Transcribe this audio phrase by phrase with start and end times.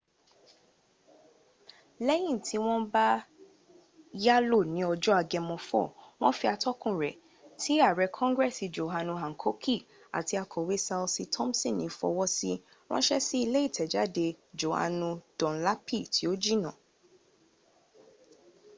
[2.07, 3.05] lẹ́yìn tí wọ́n bá
[4.25, 5.89] yálò ní ọjọ́ agemo 4
[6.19, 7.19] wọn fi atọ́kùnwò rẹ̀
[7.61, 9.75] ti àrẹ kongresi johanu hankoki
[10.17, 12.51] àti akọ̀we ṣalsi tomsini fọwọ́sí
[12.91, 14.25] ránṣẹ́ sí ilé ìtẹ̀jáde
[14.59, 15.07] johanu
[15.39, 16.71] dunlapi tí ò jìnà